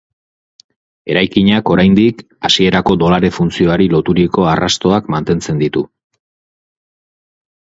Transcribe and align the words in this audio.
Eraikinak, 1.15 1.69
oraindik, 1.75 2.23
hasierako 2.49 2.95
dolare 3.03 3.31
funtzioari 3.35 3.87
loturiko 3.97 4.49
arrastoak 4.55 5.13
mantentzen 5.17 5.63
ditu. 5.65 5.85